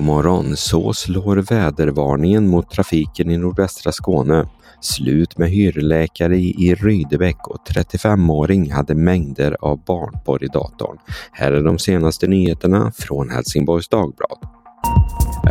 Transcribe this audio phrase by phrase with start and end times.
[0.00, 4.48] morgon så slår vädervarningen mot trafiken i nordvästra Skåne
[4.80, 10.98] slut med hyrläkare i Rydebäck och 35-åring hade mängder av barnporr i datorn.
[11.32, 14.59] Här är de senaste nyheterna från Helsingborgs Dagblad.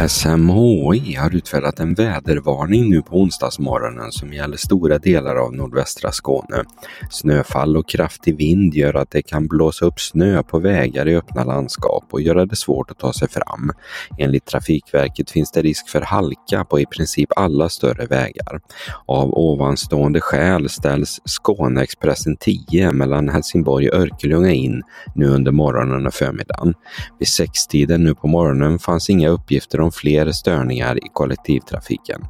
[0.08, 6.64] SMHI har utfärdat en vädervarning nu på onsdagsmorgonen som gäller stora delar av nordvästra Skåne.
[7.10, 11.44] Snöfall och kraftig vind gör att det kan blåsa upp snö på vägar i öppna
[11.44, 13.72] landskap och göra det svårt att ta sig fram.
[14.18, 18.62] Enligt Trafikverket finns det risk för halka på i princip alla större vägar.
[19.06, 24.82] Av ovanstående skäl ställs Skåneexpressen 10 mellan Helsingborg och Örkelljunga in
[25.16, 26.74] nu under morgonen och förmiddagen.
[27.20, 32.22] Vid sextiden nu på morgonen fanns inga uppgifter om fler störningar i kollektivtrafiken.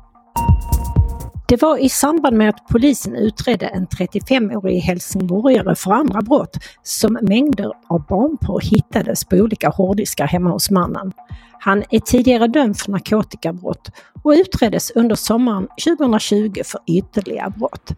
[1.49, 7.17] Det var i samband med att polisen utredde en 35-årig helsingborgare för andra brott som
[7.21, 11.11] mängder av barnporr hittades på olika hårddiskar hemma hos mannen.
[11.59, 13.89] Han är tidigare dömd för narkotikabrott
[14.23, 17.91] och utreddes under sommaren 2020 för ytterligare brott.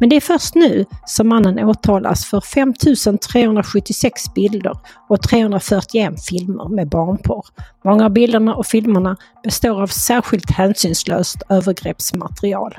[0.00, 6.88] Men det är först nu som mannen åtalas för 5376 bilder och 341 filmer med
[6.88, 7.46] barnporr.
[7.84, 12.74] Många av bilderna och filmerna består av särskilt hänsynslöst övergreppsmaterial.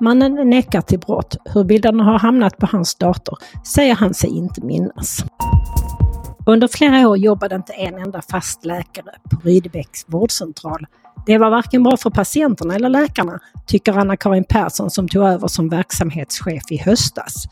[0.00, 1.36] Mannen nekar till brott.
[1.44, 3.38] Hur bilderna har hamnat på hans dator
[3.74, 5.24] säger han sig inte minnas.
[6.46, 10.86] Under flera år jobbade inte en enda fast läkare på Rydebäcks vårdcentral
[11.26, 15.68] det var varken bra för patienterna eller läkarna, tycker Anna-Karin Persson som tog över som
[15.68, 17.44] verksamhetschef i höstas.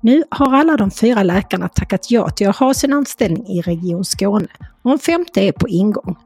[0.00, 4.04] Nu har alla de fyra läkarna tackat ja till att ha sin anställning i Region
[4.04, 4.46] Skåne
[4.82, 6.16] och en femte är på ingång.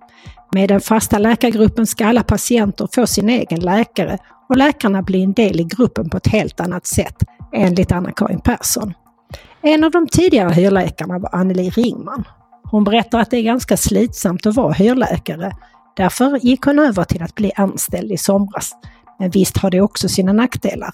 [0.54, 4.18] Med den fasta läkargruppen ska alla patienter få sin egen läkare
[4.48, 7.16] och läkarna blir en del i gruppen på ett helt annat sätt,
[7.52, 8.94] enligt Anna-Karin Persson.
[9.62, 12.24] En av de tidigare hyrläkarna var Anneli Ringman.
[12.70, 15.52] Hon berättar att det är ganska slitsamt att vara hyrläkare
[15.98, 18.72] Därför gick hon över till att bli anställd i somras.
[19.18, 20.90] Men visst har det också sina nackdelar.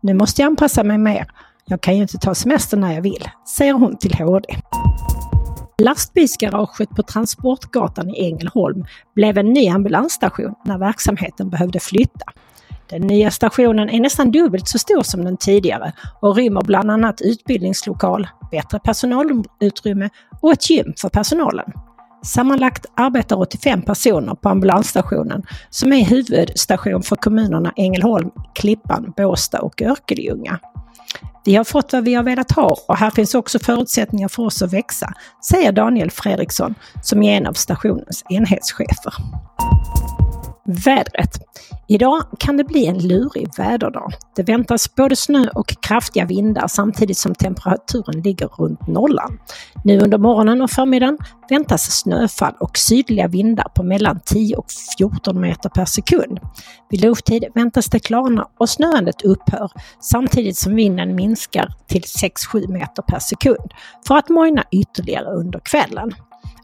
[0.00, 1.30] Nu måste jag anpassa mig mer.
[1.66, 4.56] Jag kan ju inte ta semester när jag vill, säger hon till HD.
[5.82, 8.84] Lastbilsgaraget på Transportgatan i Ängelholm
[9.14, 12.24] blev en ny ambulansstation när verksamheten behövde flytta.
[12.90, 17.20] Den nya stationen är nästan dubbelt så stor som den tidigare och rymmer bland annat
[17.20, 20.10] utbildningslokal, bättre personalutrymme
[20.42, 21.72] och ett gym för personalen.
[22.22, 29.82] Sammanlagt arbetar 85 personer på ambulansstationen som är huvudstation för kommunerna Ängelholm, Klippan, Båstad och
[29.82, 30.58] Örkelljunga.
[31.44, 34.62] Vi har fått vad vi har velat ha och här finns också förutsättningar för oss
[34.62, 35.12] att växa,
[35.50, 39.14] säger Daniel Fredriksson som är en av stationens enhetschefer.
[40.70, 41.30] Vädret.
[41.86, 44.12] Idag kan det bli en lurig väderdag.
[44.36, 49.38] Det väntas både snö och kraftiga vindar samtidigt som temperaturen ligger runt nollan.
[49.84, 51.18] Nu under morgonen och förmiddagen
[51.48, 54.66] väntas snöfall och sydliga vindar på mellan 10 och
[54.98, 56.40] 14 meter per sekund.
[56.90, 59.70] Vid lovtid väntas det klarna och snöandet upphör
[60.00, 63.72] samtidigt som vinden minskar till 6-7 meter per sekund
[64.08, 66.12] för att mojna ytterligare under kvällen.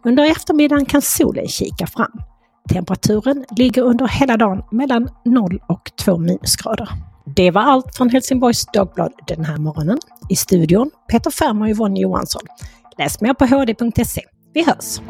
[0.04, 2.20] Under eftermiddagen kan solen kika fram.
[2.68, 6.88] Temperaturen ligger under hela dagen mellan 0 och 2 minusgrader.
[7.36, 9.98] Det var allt från Helsingborgs Dagblad den här morgonen.
[10.28, 12.42] I studion Peter Färm och Yvonne Johansson.
[12.98, 14.22] Läs mer på hd.se.
[14.54, 15.00] Vi hörs!